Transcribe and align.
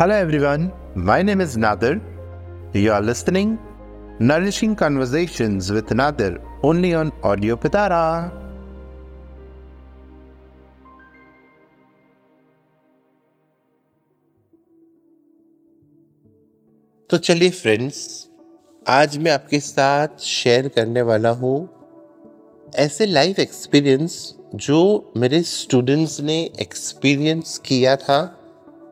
Hello 0.00 0.14
everyone, 0.14 0.72
my 0.94 1.20
name 1.20 1.42
is 1.42 1.58
Nadir. 1.58 2.00
You 2.72 2.90
are 2.90 3.02
listening 3.02 3.58
Nourishing 4.18 4.74
Conversations 4.74 5.70
with 5.70 5.90
Nadir 5.90 6.40
only 6.62 6.94
on 6.94 7.12
Audio 7.22 7.56
Pitara. 7.56 8.30
तो 17.10 17.18
चलिए 17.18 17.50
friends 17.50 18.02
आज 18.86 19.18
मैं 19.18 19.32
आपके 19.32 19.60
साथ 19.60 20.18
शेयर 20.30 20.68
करने 20.68 21.02
वाला 21.12 21.30
हूँ 21.44 21.56
ऐसे 22.78 23.06
लाइफ 23.06 23.38
एक्सपीरियंस 23.38 24.20
जो 24.54 24.82
मेरे 25.16 25.42
स्टूडेंट्स 25.54 26.20
ने 26.20 26.42
एक्सपीरियंस 26.60 27.58
किया 27.66 27.96
था 27.96 28.20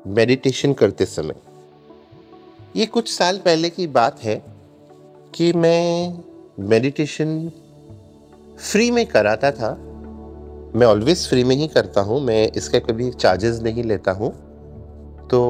मेडिटेशन 0.07 0.73
करते 0.73 1.05
समय। 1.07 1.35
ये 2.77 2.87
कुछ 2.87 3.13
साल 3.13 3.39
पहले 3.39 3.71
की 3.71 3.87
बात 3.87 4.23
है 4.23 4.43
कि 5.35 5.53
मैं 5.53 6.19
मेडिटेशन 6.69 7.51
फ्री 8.61 8.91
में 8.91 9.07
कराता 9.07 9.51
था। 9.51 9.71
मैं 10.75 10.87
ऑलवेज 10.87 11.29
फ्री 11.29 11.45
में 11.45 11.55
ही 11.57 11.69
करता 11.69 12.01
हूँ, 12.01 12.21
मैं 12.21 12.53
इसका 12.53 12.79
कभी 12.79 13.11
चार्जेस 13.11 13.61
नहीं 13.63 13.85
लेता 13.85 14.13
हूँ। 14.13 14.31
तो 15.29 15.41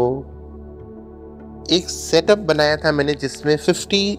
एक 1.73 1.89
सेटअप 1.91 2.39
बनाया 2.39 2.77
था 2.77 2.93
मैंने 2.93 3.15
जिसमें 3.15 3.57
50 3.59 4.17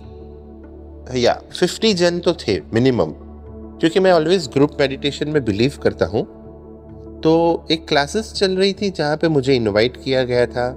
या 1.16 1.42
50 1.54 1.94
जन 1.94 2.20
तो 2.20 2.34
थे 2.34 2.60
मिनिमम 2.74 3.14
क्योंकि 3.80 4.00
मैं 4.00 4.12
ऑलवेज 4.12 4.48
ग्रुप 4.48 4.78
मेडिटेशन 4.80 5.30
में 5.30 5.44
बिलीव 5.46 5.80
करता 5.84 6.06
हूँ। 6.06 6.26
तो 7.24 7.66
एक 7.72 7.88
क्लासेस 7.88 8.34
चल 8.34 8.52
रही 8.52 8.74
थी 8.74 8.90
जहाँ 8.90 9.18
पे 9.18 9.28
मुझे 9.28 9.56
इनवाइट 9.56 9.98
किया 10.04 10.24
गया 10.24 10.46
था 10.46 10.76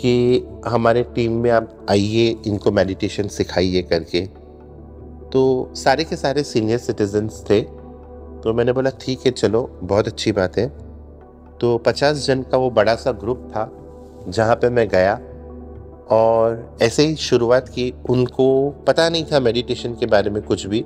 कि 0.00 0.44
हमारे 0.66 1.02
टीम 1.02 1.32
में 1.32 1.50
आप 1.50 1.86
आइए, 1.90 2.36
इनको 2.46 2.70
मेडिटेशन 2.70 3.28
सिखाइए 3.28 3.82
करके। 3.82 4.20
तो 5.32 5.72
सारे 5.74 6.04
के 6.04 6.16
सारे 6.16 6.42
सीनियर 6.42 6.78
सिटीजन्स 6.78 7.44
थे। 7.50 7.60
तो 8.44 8.52
मैंने 8.54 8.72
बोला, 8.72 8.90
ठीक 8.90 9.20
है, 9.26 9.32
चलो, 9.32 9.78
बहुत 9.82 10.06
अच्छी 10.06 10.32
बात 10.32 10.58
है। 10.58 10.68
तो 11.60 11.78
50 11.78 12.26
जन 12.26 12.42
का 12.42 12.58
वो 12.58 12.70
बड़ा 12.70 12.94
सा 12.94 13.12
ग्रुप 13.12 13.48
था 13.50 13.72
जहाँ 14.28 14.56
पे 14.56 14.68
मैं 14.68 14.88
गया 14.88 15.14
और 16.10 16.78
ऐसे 16.82 17.06
ही 17.06 17.16
शुरुआत 17.16 17.68
की। 17.68 17.94
उनको 18.10 18.70
पता 18.70 19.08
नहीं 19.08 19.24
था 19.24 19.40
मेडिटेशन 19.40 19.94
के 19.94 20.06
बारे 20.06 20.30
में 20.30 20.42
कुछ 20.42 20.66
भी, 20.66 20.84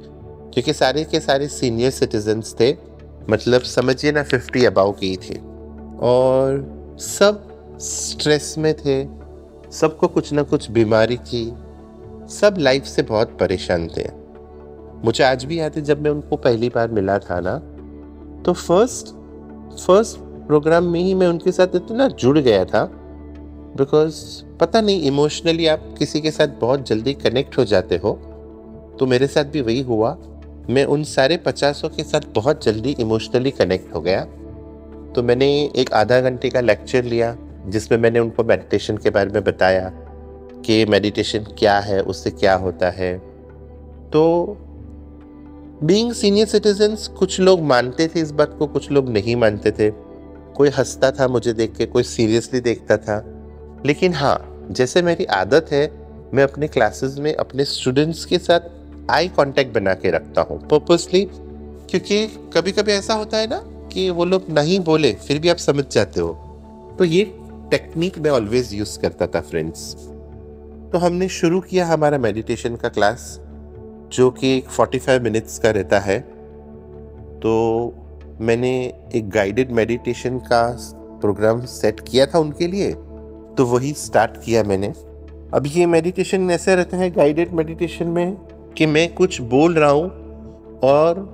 क्योंकि 0.52 0.72
सारे 0.72 1.04
के 1.04 1.20
सारे 1.20 1.48
सीनियर 1.48 1.90
सिटीजन्स 1.90 2.54
थे। 2.60 2.91
मतलब 3.30 3.62
समझिए 3.62 4.12
ना 4.12 4.22
फिफ्टी 4.22 4.64
अबाव 4.64 4.92
के 4.92 5.16
थे। 5.16 5.38
और 6.02 6.96
सब 7.00 7.48
स्ट्रेस 7.80 8.54
में 8.58 8.74
थे, 8.74 9.04
सबको 9.72 10.08
कुछ 10.08 10.32
ना 10.32 10.42
कुछ 10.42 10.70
बीमारी 10.70 11.16
थी, 11.16 11.44
सब 12.30 12.54
लाइफ 12.58 12.84
से 12.84 13.02
बहुत 13.02 13.36
परेशान 13.40 13.88
थे। 13.88 14.08
मुझे 15.04 15.24
आज 15.24 15.44
भी 15.44 15.58
याद 15.60 15.76
है, 15.76 15.82
जब 15.82 16.02
मैं 16.02 16.10
उनको 16.10 16.36
पहली 16.36 16.68
बार 16.68 16.90
मिला 16.90 17.18
था 17.18 17.40
ना 17.40 17.58
तो 18.42 18.52
फ़र्स्ट 18.52 19.14
फ़र्स्ट 19.80 20.16
प्रोग्राम 20.46 20.84
में 20.84 21.00
ही 21.00 21.14
मैं 21.14 21.26
उनके 21.26 21.52
साथ 21.52 21.74
इतना 21.74 22.08
जुड़ 22.08 22.38
गया 22.38 22.64
था 22.64 22.84
बिकॉज़ 23.76 24.14
पता 24.60 24.80
नहीं 24.80 25.02
इमोशनली 25.02 25.66
आप 25.66 25.94
किसी 25.98 26.20
के 26.20 26.30
साथ 26.30 26.48
बहुत 26.60 26.86
जल्दी 26.86 27.14
कनेक्ट 27.14 27.58
हो 27.58 27.64
जाते 27.64 27.96
हो 27.96 28.12
तो 29.00 29.06
मेरे 29.06 29.26
साथ 29.26 29.44
भी 29.44 29.60
वही 29.60 29.80
हुआ। 29.80 30.10
मैं 30.70 30.84
उन 30.84 31.04
सारे 31.04 31.36
पचासों 31.36 31.88
के 31.88 32.02
साथ 32.02 32.20
बहुत 32.34 32.64
जल्दी 32.64 32.96
इमोशनली 33.00 33.50
कनेक्ट 33.50 33.94
हो 33.94 34.00
गया। 34.00 34.24
तो 35.14 35.22
मैंने 35.22 35.70
एक 35.76 35.92
आधा 35.92 36.20
घंटे 36.20 36.50
का 36.50 36.60
लेक्चर 36.60 37.04
लिया, 37.04 37.36
जिसमें 37.66 37.98
मैंने 37.98 38.18
उनको 38.18 38.44
मेडिटेशन 38.44 38.96
के 38.96 39.10
बारे 39.10 39.30
में 39.30 39.44
बताया 39.44 39.92
कि 40.66 40.84
मेडिटेशन 40.84 41.38
क्या 41.38 41.78
है, 41.78 42.00
उससे 42.00 42.30
क्या 42.30 42.54
होता 42.54 42.90
है। 42.90 43.18
तो 44.12 44.56
बीइंग 45.82 46.12
सीनियर 46.12 46.46
सिटीजन्स 46.46 47.08
कुछ 47.08 47.40
लोग 47.40 47.60
मानते 47.60 48.08
थे 48.08 48.20
इस 48.20 48.30
बात 48.30 48.56
को, 48.58 48.66
कुछ 48.66 48.90
लोग 48.90 49.08
नहीं 49.08 49.36
मानते 49.36 49.70
थे। 49.70 49.90
कोई 50.54 50.68
हंसता 50.68 51.10
था 51.10 51.28
मुझे 51.28 51.52
देख 51.52 51.76
के, 51.76 51.86
कोई 51.86 52.02
सीरियसली 52.02 52.60
देखता 52.60 52.96
था। 52.96 53.24
लेकिन 53.86 54.14
हाँ 54.14 54.66
जैसे 54.70 55.02
मेरी 55.02 55.24
आदत 55.24 55.66
है, 55.72 56.02
मैं 56.34 56.42
अपने 56.42 56.68
क्लासेस 56.68 57.16
में 57.18 57.34
अपने 57.34 57.64
स्टूडेंट्स 57.64 58.24
के 58.24 58.38
साथ 58.38 58.60
आई 59.10 59.28
कांटेक्ट 59.28 59.74
बना 59.74 59.94
के 59.94 60.10
रखता 60.10 60.42
हूँ 60.42 60.58
पर्पसली 60.68 61.24
क्योंकि 61.30 62.26
कभी 62.54 62.72
कभी 62.72 62.92
ऐसा 62.92 63.14
होता 63.14 63.38
है 63.38 63.46
ना 63.46 63.60
कि 63.92 64.08
वो 64.10 64.24
लोग 64.24 64.44
नहीं 64.50 64.78
बोले, 64.80 65.12
फिर 65.12 65.38
भी 65.38 65.48
आप 65.48 65.56
समझ 65.56 65.84
जाते 65.92 66.20
हो। 66.20 66.28
तो 66.98 67.04
ये 67.04 67.24
टेक्निक 67.70 68.18
मैं 68.18 68.30
ऑलवेज 68.30 68.72
यूज़ 68.74 68.98
करता 69.00 69.26
था 69.26 69.40
फ्रेंड्स 69.40 69.94
तो 70.92 70.98
हमने 70.98 71.28
शुरू 71.30 71.60
किया 71.60 71.86
हमारा 71.86 72.18
मेडिटेशन 72.18 72.76
का 72.76 72.88
क्लास 72.88 73.38
जो 74.12 74.30
कि 74.30 74.56
एक 74.56 74.68
45 74.70 75.20
मिनट्स 75.20 75.58
का 75.58 75.70
रहता 75.70 75.98
है। 76.00 76.18
तो 77.40 77.52
मैंने 78.40 78.72
एक 79.14 79.30
गाइडेड 79.30 79.70
मेडिटेशन 79.72 80.38
का 80.50 80.66
प्रोग्राम 81.22 81.64
सेट 81.66 82.00
किया 82.00 82.26
था 82.26 82.38
उनके 82.38 82.66
लिए 82.66 82.92
तो 83.56 83.66
वही 83.66 83.92
स्टार्ट 83.92 84.36
किया 84.44 84.62
मैंने। 84.62 84.88
अब 85.54 85.66
ये 85.66 85.86
मेडिटेशन 85.86 86.50
ऐसे 86.50 86.74
रहता 86.76 86.96
है 86.96 87.10
गाइडेड 87.10 87.52
मेडिटेशन 87.52 88.08
में 88.08 88.36
कि 88.76 88.86
मैं 88.86 89.14
कुछ 89.14 89.40
बोल 89.40 89.74
रहा 89.74 89.90
हूँ 89.90 90.08
और 90.84 91.30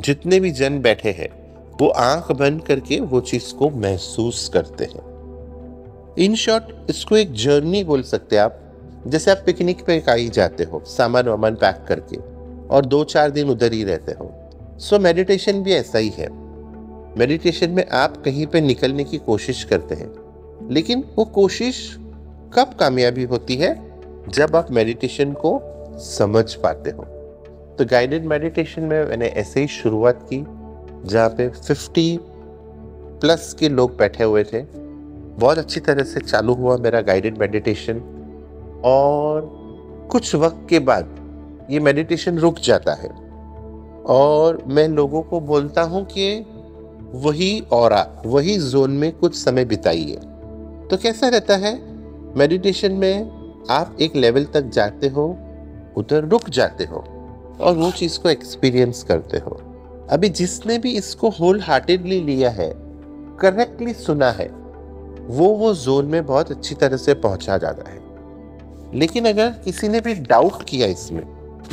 जितने 0.00 0.40
भी 0.40 0.50
जन 0.50 0.80
बैठे 0.80 1.10
हैं, 1.10 1.28
वो 1.80 1.88
आँख 1.88 2.32
बंद 2.32 2.62
करके 2.62 3.00
वो 3.00 3.20
चीज़ 3.20 3.54
को 3.54 3.70
महसूस 3.70 4.48
करते 4.48 4.84
हैं। 4.84 5.10
इन 6.18 6.34
शॉर्ट, 6.34 6.90
इसको 6.90 7.16
एक 7.16 7.32
जर्नी 7.32 7.84
बोल 7.84 8.02
सकते 8.02 8.36
हैं 8.36 8.42
आप। 8.42 8.58
जैसे 9.06 9.30
आप 9.30 9.42
पिकनिक 9.46 9.84
पे 9.84 9.98
कहीं 10.00 10.30
जाते 10.30 10.64
हो, 10.64 10.82
सामान 10.86 11.28
वामान 11.28 11.54
पैक 11.54 11.84
करके, 11.88 12.16
और 12.68 12.86
दो 12.86 13.04
चार 13.04 13.30
दिन 13.30 13.48
उधर 13.48 13.72
ही 13.72 13.84
रहते 13.84 14.12
हो। 14.12 14.30
सो 14.78 14.98
मेडिटेशन 14.98 15.62
भी 15.62 15.72
ऐसा 15.72 15.98
ही 15.98 16.08
है। 16.08 16.28
मेडिटेशन 17.18 17.70
में 17.70 17.88
आप 17.88 18.22
कहीं 18.24 18.46
पे 18.46 18.60
निकलने 18.60 19.04
की 19.04 19.18
कोशिश 19.18 19.64
करते 19.64 19.94
हैं, 19.94 20.10
लेकिन 20.70 21.04
वो 21.16 21.24
कोशिश 21.24 21.96
कब 22.54 22.74
कामयाबी 22.80 23.24
होती 23.24 23.56
है? 23.56 23.74
जब 24.28 24.56
आप 24.56 24.70
मेडिटेशन 24.70 25.32
को 25.32 25.60
समझ 26.02 26.54
पाते 26.54 26.90
हो। 26.90 27.02
तो 27.78 27.84
गाइडेड 27.84 28.24
मेडिटेशन 28.24 28.82
में 28.82 29.04
मैंने 29.04 29.26
ऐसे 29.26 29.60
ही 29.60 29.66
शुरुआत 29.66 30.28
की, 30.32 30.46
जहाँ 31.08 31.28
पे 31.28 31.48
50 31.48 32.18
प्लस 33.20 33.54
के 33.54 33.68
लोग 33.68 33.96
बैठे 33.96 34.24
हुए 34.24 34.44
थे। 34.44 34.62
बहुत 35.38 35.58
अच्छी 35.58 35.80
तरह 35.80 36.04
से 36.04 36.20
चालू 36.20 36.54
हुआ 36.54 36.76
मेरा 36.76 37.00
गाइडेड 37.00 37.38
मेडिटेशन 37.38 38.00
और 38.84 39.62
कुछ 40.10 40.34
वक्त 40.34 40.66
के 40.70 40.78
बाद 40.78 41.16
ये 41.70 41.80
मेडिटेशन 41.80 42.38
रुक 42.38 42.58
जाता 42.58 42.92
है। 42.92 43.08
और 44.02 44.64
मैं 44.66 44.88
लोगों 44.88 45.22
को 45.22 45.40
बोलता 45.40 45.82
हूँ 45.82 46.04
कि 46.04 46.46
वही 47.14 47.60
और 47.72 48.22
वही 48.26 48.58
जोन 48.58 48.90
में 48.90 49.12
कुछ 49.12 49.34
समय 49.34 49.64
बिताइए। 49.64 50.16
तो 50.90 50.96
कैसा 50.96 51.28
रहता 51.28 51.56
है? 51.56 51.82
मेडिटेशन 52.38 52.92
में 52.92 53.30
आप 53.70 53.96
एक 54.00 54.16
लेवल 54.16 54.44
तक 54.44 54.62
जाते 54.62 55.08
हो 55.08 55.38
उधर 55.96 56.24
रुक 56.24 56.48
जाते 56.50 56.84
हो 56.84 57.04
और 57.60 57.76
वो 57.76 57.90
चीज़ 57.90 58.18
को 58.18 58.28
एक्सपीरियंस 58.28 59.02
करते 59.02 59.38
हो। 59.38 59.60
अभी 60.10 60.28
जिसने 60.28 60.78
भी 60.78 60.92
इसको 60.92 61.28
होल 61.30 61.60
हार्टेडली 61.60 62.20
लिया 62.20 62.50
है 62.50 62.72
करेक्टली 63.40 63.92
सुना 63.94 64.30
है, 64.30 64.46
वो 65.20 65.48
वो 65.48 65.74
जोन 65.74 66.06
में 66.06 66.24
बहुत 66.26 66.50
अच्छी 66.50 66.74
तरह 66.74 66.96
से 66.96 67.14
पहुँचा 67.14 67.58
जाता 67.58 67.90
है। 67.90 68.00
लेकिन 68.94 69.28
अगर 69.28 69.50
किसी 69.64 69.88
ने 69.88 70.00
भी 70.00 70.14
डाउट 70.14 70.62
किया 70.62 70.86
इसमें, 70.86 71.22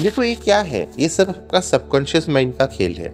देखो 0.01 0.23
ये 0.23 0.35
क्या 0.35 0.59
है? 0.59 0.87
ये 0.99 1.09
सब 1.09 1.29
आपका 1.29 1.59
सबकॉन्शियस 1.59 2.29
माइंड 2.29 2.53
का 2.55 2.65
खेल 2.65 2.95
है। 2.95 3.13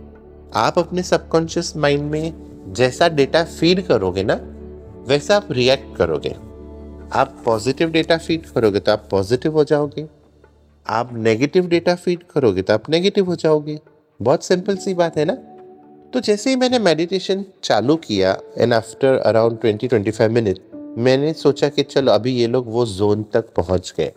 आप 0.55 0.79
अपने 0.79 1.03
सबकॉन्शियस 1.03 1.75
माइंड 1.77 2.11
में 2.11 2.73
जैसा 2.73 3.07
डेटा 3.09 3.43
फ़ीड 3.43 3.85
करोगे 3.87 4.23
ना, 4.23 4.39
वैसा 5.07 5.35
आप 5.35 5.51
रिएक्ट 5.51 5.95
करोगे। 5.97 6.35
आप 7.13 7.35
पॉजिटिव 7.45 7.89
डेटा 7.89 8.17
फ़ीड 8.17 8.45
करोगे 8.45 8.79
तो 8.79 8.91
आप 8.91 9.07
पॉजिटिव 9.11 9.53
हो 9.53 9.63
जाओगे। 9.63 10.07
आप 10.87 11.13
नेगेटिव 11.13 11.67
डेटा 11.67 11.95
फ़ीड 11.95 12.23
करोगे 12.23 12.61
तो 12.61 12.73
आप 12.73 12.89
नेगेटिव 12.89 13.25
हो 13.25 13.35
जाओगे। 13.35 13.79
बहुत 14.19 14.43
सिंपल 14.43 14.75
सी 14.77 14.93
बात 14.93 15.17
है 15.17 15.25
ना? 15.25 15.33
तो 16.13 16.19
जैसे 16.19 16.49
ही 16.49 16.55
मैंने 16.55 16.79
मेडिटेशन 16.79 17.43
चालू 17.63 17.95
किया 17.95 18.37
and 18.57 18.73
after 18.73 19.17
around 19.17 19.59
twenty 19.59 19.87
twenty 19.87 20.11
five 20.11 20.31
minute 20.31 20.59
मैंने 20.97 21.33
सोचा 21.33 21.69
कि 21.69 21.83
चलो 21.83 22.11
अभी 22.11 22.31
ये 22.31 22.47
लोग 22.47 22.67
वो 22.67 22.85
जोन 22.85 23.23
तक 23.33 23.53
पहुँच 23.55 23.93
गए। 23.97 24.11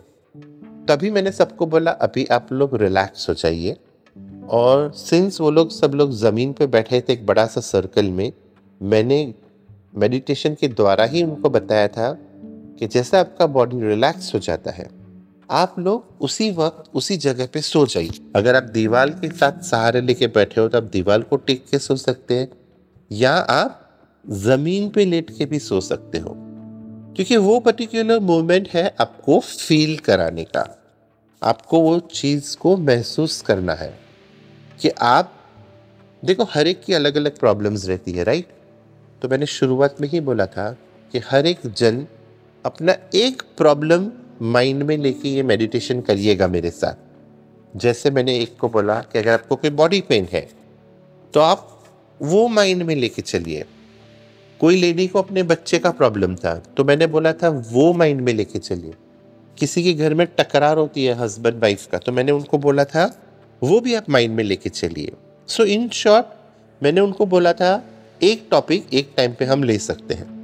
तभी 0.87 1.11
मैंने 1.11 1.31
सबको 1.31 1.65
बोला, 1.65 1.91
अभी 1.91 2.25
आप 2.25 2.51
लोग 2.51 2.75
रिलैक्स 2.75 3.29
हो 3.29 3.33
जाइए। 3.33 3.75
और 4.49 4.91
सिंस 4.91 5.41
वो 5.41 5.51
लोग 5.51 5.71
सब 5.71 5.93
लोग 5.95 6.11
ज़मीन 6.11 6.53
पे 6.53 6.67
बैठे 6.67 7.01
थे 7.01 7.13
एक 7.13 7.25
बड़ा 7.25 7.45
सा 7.45 7.61
सर्कल 7.61 8.05
में, 8.05 8.31
मैंने 8.81 9.33
मेडिटेशन 9.95 10.55
के 10.55 10.67
द्वारा 10.67 11.05
ही 11.05 11.23
उनको 11.23 11.49
बताया 11.49 11.87
था 11.87 12.11
कि 12.79 12.87
जैसा 12.87 13.19
आपका 13.19 13.47
बॉडी 13.47 13.81
रिलैक्स 13.81 14.33
हो 14.33 14.39
जाता 14.39 14.71
है 14.71 14.98
आप 15.49 15.75
लोग 15.79 16.21
उसी 16.21 16.49
वक्त, 16.51 16.89
उसी 16.93 17.17
जगह 17.17 17.47
पे 17.53 17.61
सो 17.61 17.85
जाइए। 17.85 18.31
अगर 18.35 18.55
आप 18.55 18.63
दीवार 18.63 19.09
के 19.11 19.29
साथ 19.29 19.61
सहारे 19.61 20.01
लेके 20.01 20.27
बैठे 20.27 20.61
हो 20.61 20.67
तो 20.67 20.77
आप 20.77 20.83
दीवार 20.83 21.21
को 21.21 21.35
टेक 21.37 21.63
के 21.71 21.79
सो 21.79 21.95
सकते 21.95 22.35
हैं, 22.35 22.47
या 23.11 23.33
आप 23.33 23.85
ज़मीन 24.25 24.89
पे 24.89 25.05
लेट 25.05 25.29
के 25.37 25.45
भी 25.45 25.59
सो 25.59 25.79
सकते 25.81 26.17
हो। 26.17 26.35
क्योंकि 27.15 27.37
वो 27.37 27.59
पर्टिकुलर 27.59 28.19
मोमेंट 28.19 28.69
है 28.69 28.95
आपको 29.01 29.39
फील 29.39 29.97
कराने 29.97 30.43
का। 30.43 30.65
आपको 31.41 31.79
वो 31.79 31.99
चीज़ 32.13 32.55
को 32.57 32.75
महसूस 32.77 33.41
करना 33.41 33.73
है 33.73 33.93
कि 34.81 34.89
आप, 34.89 35.33
देखो, 36.23 36.43
हर 36.43 36.67
एक 36.67 36.83
की 36.83 36.93
अलग 36.93 37.17
अलग 37.17 37.37
प्रॉब्लम्स 37.39 37.87
रहती 37.87 38.11
है 38.11 38.23
राइट 38.23 38.47
तो 39.21 39.27
मैंने 39.29 39.45
शुरुआत 39.45 40.01
में 40.01 40.07
ही 40.09 40.19
बोला 40.19 40.45
था 40.45 40.71
कि 41.13 41.19
हर 41.19 41.45
एक 41.45 41.59
जन 41.67 42.05
अपना 42.65 42.95
एक 43.15 43.41
प्रॉब्लम 43.57 44.05
माइंड 44.39 44.83
में 44.83 44.97
लेके 44.97 45.29
ये 45.29 45.43
मेडिटेशन 45.43 46.01
करिएगा 46.01 46.47
मेरे 46.47 46.69
साथ। 46.71 47.77
जैसे 47.77 48.11
मैंने 48.11 48.37
एक 48.39 48.57
को 48.57 48.69
बोला 48.69 48.99
कि 49.03 49.19
अगर 49.19 49.31
आपको 49.31 49.55
कोई 49.55 49.69
बॉडी 49.71 49.99
पेन 50.01 50.27
है 50.31 50.47
तो 51.33 51.39
आप 51.39 51.67
वो 52.19 52.47
माइंड 52.47 52.83
में 52.83 52.95
लेके 52.95 53.21
चलिए। 53.21 53.65
कोई 54.59 54.75
लेडी 54.75 55.07
को 55.07 55.19
अपने 55.19 55.43
बच्चे 55.43 55.79
का 55.79 55.91
प्रॉब्लम 55.91 56.35
था 56.35 56.55
तो 56.77 56.83
मैंने 56.83 57.07
बोला 57.07 57.33
था, 57.33 57.49
वो 57.49 57.91
माइंड 57.93 58.21
में 58.21 58.33
लेके 58.33 58.59
चलिए। 58.59 58.93
किसी 59.57 59.83
के 59.83 59.93
घर 59.93 60.13
में 60.13 60.25
टकरार 60.29 60.77
होती 60.77 61.05
है 61.05 61.13
हस्बैंड 61.15 61.61
वाइफ 61.61 61.85
का 61.87 61.97
तो 61.97 62.11
मैंने 62.11 62.31
उनको 62.31 62.57
बोला 62.57 62.83
था, 62.85 63.05
वो 63.61 63.79
भी 63.79 63.95
आप 63.95 64.09
माइंड 64.09 64.35
में 64.35 64.43
लेके 64.43 64.69
चलिए। 64.71 65.11
सो 65.49 65.63
इन 65.65 65.87
शॉर्ट 65.91 66.25
मैंने 66.81 67.01
उनको 67.01 67.25
बोला 67.25 67.53
था, 67.53 67.83
एक 68.21 68.47
टॉपिक 68.51 68.93
एक 68.93 69.13
टाइम 69.17 69.33
पे 69.33 69.45
हम 69.45 69.63
ले 69.63 69.77
सकते 69.79 70.13
हैं। 70.13 70.38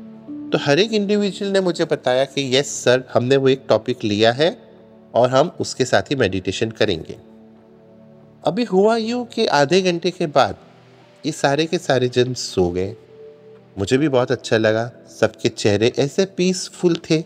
तो 0.55 0.59
हर 0.61 0.79
एक 0.79 0.93
इंडिविजुअल 0.93 1.51
ने 1.51 1.59
मुझे 1.61 1.85
बताया 1.85 2.25
कि 2.25 2.57
यस 2.57 2.69
सर 2.83 3.03
हमने 3.13 3.37
वो 3.37 3.47
एक 3.49 3.63
टॉपिक 3.69 4.03
लिया 4.03 4.31
है 4.31 4.57
और 5.13 5.29
हम 5.29 5.51
उसके 5.59 5.85
साथ 5.85 6.01
ही 6.01 6.15
मेडिटेशन 6.15 6.71
करेंगे। 6.71 7.17
अभी 8.45 8.63
हुआ 8.63 8.95
यूँ 8.97 9.25
कि 9.25 9.45
आधे 9.45 9.81
घंटे 9.81 10.11
के 10.11 10.27
बाद 10.27 10.55
ये 11.25 11.31
सारे 11.31 11.65
के 11.65 11.77
सारे 11.77 12.07
जन 12.07 12.33
सो 12.33 12.69
गए। 12.69 12.95
मुझे 13.77 13.97
भी 13.97 14.09
बहुत 14.09 14.31
अच्छा 14.31 14.57
लगा। 14.57 14.91
सबके 15.19 15.49
चेहरे 15.49 15.93
ऐसे 15.99 16.25
पीसफुल 16.25 16.95
थे 16.95 17.21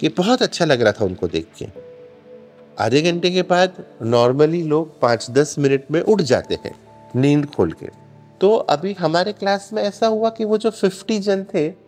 कि 0.00 0.08
बहुत 0.08 0.42
अच्छा 0.42 0.64
लग 0.64 0.82
रहा 0.82 0.92
था 0.92 1.04
उनको 1.04 1.28
देख 1.28 1.46
के। 1.58 1.66
आधे 2.78 3.02
घंटे 3.02 3.30
के 3.30 3.42
बाद 3.42 3.84
नॉर्मली 4.02 4.62
लोग 4.62 5.00
पाँच 5.00 5.30
दस 5.30 5.58
मिनट 5.58 5.84
में 5.90 6.00
उठ 6.00 6.22
जाते 6.22 6.54
हैं 6.54 6.74
नींद 7.16 7.46
खोल 7.46 7.72
के। 7.72 7.86
तो 8.40 8.54
अभी 8.54 8.92
हमारे 8.92 9.32
क्लास 9.32 9.70
में 9.72 9.82
ऐसा 9.82 10.06
हुआ 10.06 10.30
कि 10.30 10.44
वो 10.44 10.58
जो 10.58 10.70
फिफ्टी 10.70 11.18
जन 11.18 11.44
थे 11.54 11.81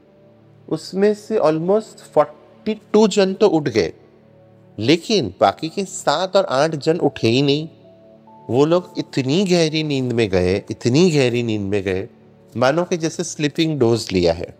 उसमें 0.69 1.15
से 1.15 1.39
ऑलमोस्ट 1.39 2.13
फोर्टी 2.13 2.81
टू 2.93 3.09
जन 3.09 3.35
तो 3.35 3.47
उठ 3.47 3.69
गए। 3.69 3.93
लेकिन 4.79 5.35
बाकी 5.41 5.69
के 5.69 5.85
सात 5.85 6.37
और 6.37 6.45
आठ 6.45 6.75
जन 6.75 6.99
उठे 6.99 7.29
ही 7.29 7.43
नहीं। 7.43 7.69
वो 8.51 8.65
लोग 8.65 8.95
इतनी 8.99 9.45
गहरी 9.45 9.83
नींद 9.83 10.13
में 10.13 10.29
गए, 10.29 10.63
इतनी 10.71 11.11
गहरी 11.11 11.43
नींद 11.43 11.63
में 11.63 11.83
गए। 11.83 12.09
मानो 12.57 12.85
कि 12.85 12.97
जैसे 12.97 13.25
स्लीपिंग 13.25 13.79
डोज 13.79 14.09
लिया 14.13 14.33
है। 14.33 14.59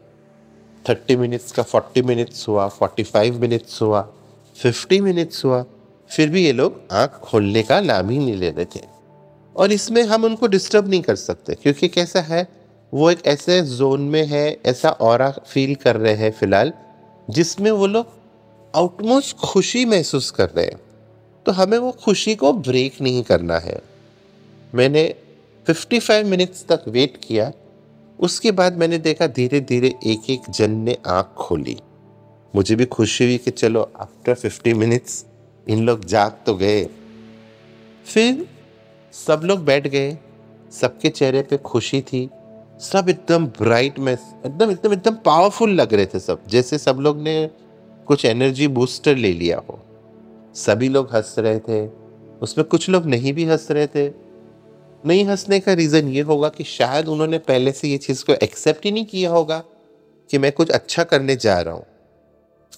थर्टी 0.89 1.17
मिनट्स 1.17 1.53
का 1.53 1.63
फोर्टी 1.63 2.03
मिनट्स 2.03 2.49
हुआ 2.49 2.69
फोर्टी 2.69 3.03
फाइव 3.03 3.41
मिनट्स 3.41 3.83
हुआ 3.83 4.09
फिफ्टी 4.57 5.01
मिनट्स 5.01 5.45
हुआ। 5.45 5.65
फिर 6.11 6.29
भी 6.29 6.45
ये 6.45 6.53
लोग 6.53 6.81
आँख 6.93 7.11
खोलने 7.11 7.63
का 7.63 7.81
नाम 7.81 8.11
ही 8.11 8.19
नहीं 8.19 8.37
ले 8.37 8.51
रहे 8.51 8.65
थे। 8.65 8.81
और 9.57 9.73
इसमें 9.73 10.03
हम 10.03 10.25
उनको 10.25 10.47
डिस्टर्ब 10.47 10.89
नहीं 10.89 11.03
कर 11.03 11.17
सकते, 11.17 11.55
क्योंकि 11.55 11.89
कैसा 11.89 12.21
है? 12.21 12.64
वो 12.95 13.11
एक 13.11 13.27
ऐसे 13.27 13.63
जोन 13.63 14.01
में 14.01 14.27
है, 14.27 14.61
ऐसा 14.67 14.91
और 14.91 15.45
फील 15.49 15.75
कर 15.75 15.97
रहे 15.97 16.15
हैं 16.15 16.33
फ़िलहाल, 16.33 16.73
जिसमें 17.31 17.71
वो 17.71 17.87
लोग 17.87 18.07
आउटमोस्ट 18.77 19.37
खुशी 19.37 19.85
महसूस 19.85 20.31
कर 20.31 20.49
रहे 20.49 20.67
हैं। 20.67 20.81
तो 21.47 21.53
हमें 21.53 21.79
वो 21.79 21.93
खुशी 21.93 22.35
को 22.35 22.53
ब्रेक 22.53 23.01
नहीं 23.01 23.23
करना 23.23 23.59
है। 23.59 23.83
मैंने 24.75 25.15
55 25.67 26.25
मिनट्स 26.25 26.67
तक 26.67 26.85
वेट 26.89 27.21
किया। 27.29 27.53
उसके 28.21 28.51
बाद 28.51 28.77
मैंने 28.77 28.99
देखा 28.99 29.27
धीरे 29.27 29.61
धीरे 29.61 29.95
एक 30.07 30.31
एक 30.31 30.41
जन 30.51 30.71
ने 30.71 30.97
आँख 31.07 31.27
खोली। 31.27 31.79
मुझे 32.57 32.77
भी 32.77 32.85
खुशी 32.85 33.25
हुई 33.25 33.39
कि 33.39 33.51
चलो 33.51 33.93
आफ्टर 34.01 34.35
50 34.35 34.75
मिनट्स 34.75 35.27
इन 35.69 35.87
लोग 35.87 36.05
जाग 36.05 36.37
तो 36.47 36.55
गए। 36.55 36.85
फिर 38.07 38.47
सब 39.13 39.41
लोग 39.45 39.65
बैठ 39.65 39.87
गए। 39.87 40.19
सबके 40.73 41.09
चेहरे 41.09 41.43
पे 41.43 41.57
खुशी 41.57 42.01
थी। 42.01 42.31
सब 42.81 43.09
एकदम 43.09 43.47
ब्राइट 43.47 43.99
में, 43.99 44.13
एकदम 44.47 44.71
एकदम 44.71 44.93
एकदम 44.93 45.15
पावरफुल 45.15 45.71
लग 45.71 45.95
रहे 45.95 46.07
थे 46.07 46.21
सब। 46.21 46.47
जैसे 46.47 46.79
सब 46.79 46.97
लोग 46.97 47.19
ने 47.19 47.51
कुछ 48.07 48.25
एनर्जी 48.25 48.69
बूस्टर 48.69 49.17
ले 49.17 49.33
लिया 49.33 49.63
हो। 49.71 49.81
सभी 50.55 50.89
लोग 50.89 51.15
हंस 51.15 51.35
रहे 51.39 51.59
थे। 51.59 51.91
उसमें 52.43 52.67
कुछ 52.67 52.89
लोग 52.89 53.07
नहीं 53.07 53.33
भी 53.33 53.45
हंस 53.45 53.71
रहे 53.71 53.87
थे। 53.87 54.09
नहीं 55.07 55.25
हंसने 55.25 55.61
का 55.61 55.73
रीज़न 55.73 56.09
ये 56.09 56.21
होगा 56.21 56.49
कि 56.49 56.65
शायद 56.65 57.09
उन्होंने 57.09 57.39
पहले 57.39 57.73
से 57.73 57.89
ये 57.89 57.99
चीज़ 57.99 58.25
को 58.25 58.33
एक्सेप्ट 58.33 58.85
ही 58.85 58.93
नहीं 58.93 59.05
किया 59.05 59.31
होगा 59.31 59.65
कि 60.31 60.39
मैं 60.39 60.53
कुछ 60.53 60.71
अच्छा 60.71 61.05
करने 61.05 61.37
जा 61.37 61.61
रहा 61.61 61.75
हूँ। 61.75 61.87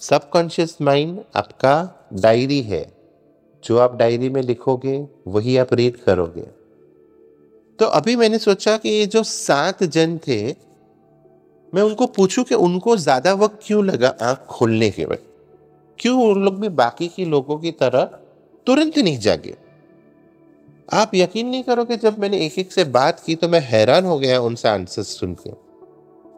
सबकॉन्शियस 0.00 0.78
माइंड 0.82 1.20
आपका 1.37 2.06
डायरी 2.12 2.62
है। 2.62 2.92
जो 3.64 3.78
आप 3.78 3.96
डायरी 3.96 4.28
में 4.28 4.42
लिखोगे, 4.42 5.08
वही 5.28 5.56
आप 5.56 5.75
रीड 5.75 5.96
करोगे। 5.96 6.55
तो 7.78 7.87
अभी 7.87 8.17
मैंने 8.17 8.38
सोचा 8.38 8.76
कि 8.76 8.88
ये 8.88 9.06
जो 9.06 9.23
सात 9.23 9.82
जन 9.84 10.19
थे, 10.19 10.55
मैं 11.75 11.82
उनको 11.82 12.06
पूछूँ 12.06 12.44
कि 12.44 12.55
उनको 12.55 12.96
ज़्यादा 12.96 13.32
वक्त 13.34 13.58
क्यों 13.62 13.84
लगा 13.84 14.08
आँख 14.23 14.38
खोलने 14.38 14.90
के 14.90 15.05
वक्त? 15.05 15.23
क्यों 15.99 16.23
उन 16.23 16.44
लोग 16.44 16.61
भी 16.61 16.69
बाकी 16.69 17.08
के 17.08 17.25
लोगों 17.25 17.58
की 17.58 17.70
तरह 17.70 18.05
तुरंत 18.67 18.99
नहीं 18.99 19.19
जागे? 19.19 19.55
आप 20.93 21.11
यकीन 21.14 21.49
नहीं 21.49 21.62
करोगे, 21.62 21.96
जब 21.96 22.19
मैंने 22.19 22.44
एक 22.46 22.58
एक 22.58 22.73
से 22.73 22.84
बात 22.84 23.20
की 23.20 23.34
तो 23.34 23.49
मैं 23.49 23.61
हैरान 23.61 24.05
हो 24.05 24.19
गया 24.19 24.40
उनसे 24.40 24.69
आंसर 24.69 25.02
सुन 25.02 25.34
के। 25.34 25.50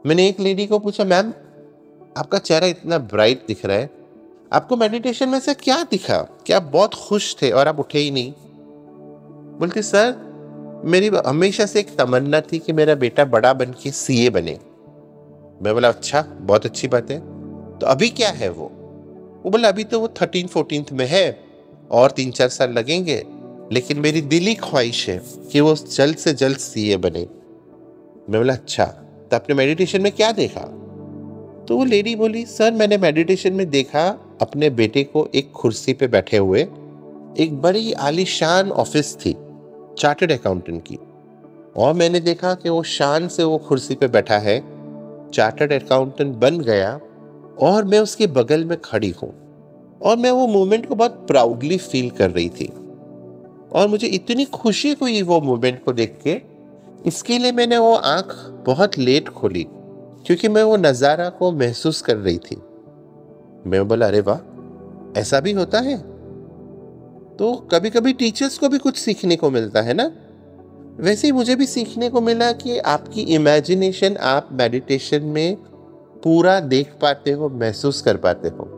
मैंने 0.06 0.28
एक 0.28 0.40
लेडी 0.40 0.66
को 0.66 0.78
पूछा, 0.78 1.04
मैम, 1.04 1.32
आपका 2.16 2.38
चेहरा 2.38 2.66
इतना 2.66 2.98
ब्राइट 2.98 3.44
दिख 3.48 3.66
रहा 3.66 3.76
है। 3.76 3.90
आपको 4.52 4.76
मेडिटेशन 4.76 5.28
में 5.28 5.40
से 5.40 5.54
क्या 5.54 5.82
दिखा? 5.82 6.18
क्या 6.46 6.56
आप 6.56 6.62
बहुत 6.62 6.94
खुश 6.94 7.36
थे 7.42 7.50
और 7.50 7.68
आप 7.68 7.78
उठे 7.78 7.98
ही 7.98 8.10
नहीं? 8.10 8.32
बोलती, 9.60 9.82
सर 9.82 10.27
मेरी 10.84 11.10
हमेशा 11.26 11.66
से 11.66 11.80
एक 11.80 11.96
तमन्ना 11.96 12.40
थी 12.40 12.58
कि 12.58 12.72
मेरा 12.72 12.94
बेटा 12.94 13.24
बड़ा 13.24 13.52
बन 13.52 13.74
के 13.82 13.90
सी 13.90 14.28
बने। 14.30 14.58
मैं 15.62 15.74
बोला 15.74 15.88
अच्छा 15.88 16.22
बहुत 16.40 16.66
अच्छी 16.66 16.88
बात 16.88 17.10
है। 17.10 17.18
तो 17.78 17.86
अभी 17.86 18.08
क्या 18.08 18.30
है 18.30 18.48
वो? 18.48 18.64
वो 19.44 19.50
बोला, 19.50 19.68
अभी 19.68 19.84
तो 19.84 20.00
वो 20.00 20.08
थर्टीन 20.08 20.46
फोर्टीन 20.46 20.84
में 20.92 21.06
है 21.06 21.40
और 21.90 22.10
तीन 22.10 22.30
चार 22.30 22.48
साल 22.48 22.72
लगेंगे, 22.72 23.22
लेकिन 23.72 23.98
मेरी 23.98 24.20
दिली 24.20 24.54
ख्वाहिश 24.54 25.08
है 25.08 25.20
कि 25.52 25.60
वो 25.60 25.74
जल्द 25.74 26.16
से 26.16 26.34
जल्द 26.34 26.56
सीए 26.56 26.96
बने। 26.96 27.26
मैं 28.30 28.40
बोला 28.40 28.52
अच्छा 28.52 28.84
तो 28.84 29.36
आपने 29.36 29.54
मेडिटेशन 29.54 30.00
में 30.00 30.12
क्या 30.12 30.32
देखा? 30.32 30.60
तो 31.68 31.76
वो 31.76 31.84
लेडी 31.84 32.16
बोली, 32.16 32.44
सर, 32.46 32.72
मैंने 32.72 32.98
मेडिटेशन 32.98 33.52
में 33.52 33.70
देखा 33.70 34.08
अपने 34.42 34.70
बेटे 34.70 35.04
को 35.04 35.28
एक 35.34 35.50
कुर्सी 35.52 35.92
पे 35.92 36.06
बैठे 36.06 36.36
हुए 36.36 36.60
एक 37.38 37.58
बड़ी 37.62 37.92
आलीशान 37.92 38.70
ऑफ़िस 38.70 39.16
थी। 39.16 39.36
चार्टर्ड 39.98 40.32
अकाउंटेंट 40.32 40.82
की। 40.82 40.98
और 41.76 41.94
मैंने 41.94 42.20
देखा 42.20 42.54
कि 42.54 42.68
वो 42.68 42.82
शान 42.82 43.28
से 43.28 43.44
वो 43.44 43.58
कुर्सी 43.58 43.94
पे 43.94 44.08
बैठा 44.08 44.38
है 44.38 44.58
चार्टर्ड 45.30 45.72
अकाउंटेंट 45.72 46.34
बन 46.36 46.60
गया 46.60 46.98
और 47.60 47.84
मैं 47.84 47.98
उसके 47.98 48.26
बगल 48.26 48.64
में 48.64 48.76
खड़ी 48.80 49.10
हूँ। 49.22 49.32
और 50.02 50.16
मैं 50.16 50.30
वो 50.30 50.46
मोमेंट 50.46 50.86
को 50.86 50.94
बहुत 50.94 51.24
प्राउडली 51.28 51.78
फील 51.78 52.10
कर 52.10 52.30
रही 52.30 52.48
थी। 52.50 52.66
और 53.72 53.88
मुझे 53.88 54.06
इतनी 54.06 54.44
खुशी 54.44 54.92
हुई 54.92 55.22
वो 55.22 55.40
मोमेंट 55.40 55.82
को 55.84 55.92
देख 55.92 56.18
के, 56.26 56.40
इसके 57.06 57.38
लिए 57.38 57.52
मैंने 57.52 57.78
वो 57.78 57.94
आँख 57.94 58.34
बहुत 58.66 58.98
लेट 58.98 59.28
खोली, 59.28 59.66
क्योंकि 60.26 60.48
मैं 60.48 60.62
वो 60.62 60.76
नज़ारा 60.76 61.28
को 61.28 61.50
महसूस 61.52 62.00
कर 62.02 62.16
रही 62.16 62.38
थी। 62.38 62.56
मैं 63.66 63.86
बोला, 63.88 64.06
अरे 64.06 64.20
वाह, 64.20 64.38
ऐसा 65.20 65.40
भी 65.40 65.52
होता 65.52 65.78
है? 65.78 65.96
तो 67.38 67.54
कभी 67.54 67.90
कभी 67.90 68.12
टीचर्स 68.12 68.58
को 68.58 68.68
भी 68.68 68.78
कुछ 68.78 68.96
सीखने 68.96 69.36
को 69.36 69.50
मिलता 69.50 69.80
है 69.80 69.94
ना? 69.94 70.12
वैसे 70.96 71.28
ही 71.28 71.32
मुझे 71.32 71.56
भी 71.56 71.66
सीखने 71.66 72.08
को 72.08 72.20
मिला 72.20 72.52
कि 72.52 72.78
आपकी 72.78 73.20
इमेजिनेशन 73.20 74.16
आप 74.16 74.48
मेडिटेशन 74.52 75.22
में 75.22 75.56
पूरा 76.24 76.60
देख 76.60 76.92
पाते 77.02 77.30
हो, 77.30 77.48
महसूस 77.48 78.02
कर 78.02 78.16
पाते 78.16 78.48
हो। 78.48 78.74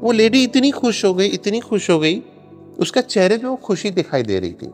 वो 0.00 0.12
लेडी 0.12 0.42
इतनी 0.44 0.70
खुश 0.70 1.04
हो 1.04 1.14
गई, 1.14 1.26
इतनी 1.26 1.60
खुश 1.60 1.90
हो 1.90 1.98
गई, 1.98 2.22
उसका 2.78 3.00
चेहरे 3.00 3.38
पे 3.38 3.46
वो 3.46 3.56
खुशी 3.56 3.90
दिखाई 3.90 4.22
दे 4.22 4.40
रही 4.40 4.52
थी। 4.52 4.66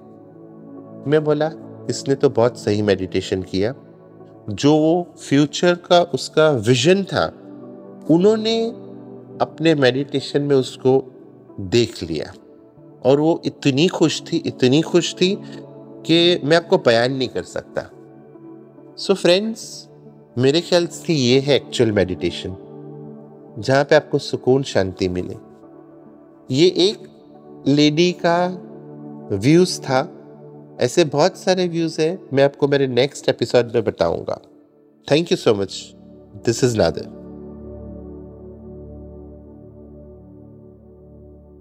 मैं 1.10 1.24
बोला, 1.24 1.50
इसने 1.90 2.14
तो 2.14 2.30
बहुत 2.30 2.58
सही 2.58 2.82
मेडिटेशन 2.82 3.42
किया। 3.42 3.74
जो 4.50 4.76
वो 4.76 5.14
फ्यूचर 5.18 5.74
का 5.74 6.02
उसका 6.02 6.50
विजन 6.50 7.04
था, 7.04 7.26
उन्होंने 8.10 8.66
अपने 9.40 9.74
मेडिटेशन 9.74 10.42
में 10.42 10.56
उसको 10.56 11.12
देख 11.60 12.02
लिया। 12.02 12.32
और 13.04 13.20
वो 13.20 13.42
इतनी 13.44 13.88
खुश 13.88 14.22
थी, 14.22 14.36
इतनी 14.36 14.82
खुश 14.82 15.14
थी 15.14 15.38
कि 16.06 16.40
मैं 16.44 16.56
आपको 16.56 16.78
बयान 16.78 17.12
नहीं 17.12 17.28
कर 17.28 17.42
सकता। 17.42 17.90
सो 18.96 19.14
so 19.14 19.20
फ्रेंड्स 19.20 19.88
मेरे 20.38 20.60
ख्याल 20.60 20.86
से 20.86 21.12
ये 21.12 21.40
है 21.40 21.56
एक्चुअल 21.56 21.92
मेडिटेशन 21.92 22.56
जहाँ 23.58 23.84
पे 23.84 23.94
आपको 23.94 24.18
सुकून, 24.18 24.62
शांति 24.62 25.08
मिले। 25.08 25.36
ये 26.54 26.66
एक 26.66 27.08
लेडी 27.66 28.16
का 28.26 28.66
व्यूज़ 29.36 29.80
था। 29.80 30.16
ऐसे 30.80 31.04
बहुत 31.04 31.36
सारे 31.36 31.68
व्यूज़ 31.68 32.00
हैं, 32.00 32.18
मैं 32.32 32.44
आपको 32.44 32.68
मेरे 32.68 32.86
नेक्स्ट 32.86 33.28
एपिसोड 33.28 33.72
में 33.74 33.84
बताऊँगा। 33.84 34.40
Thank 35.10 35.32
you 35.32 35.36
so 35.36 35.54
much 35.54 35.92
this 36.46 36.64
is 36.64 36.78
Nadar 36.78 37.19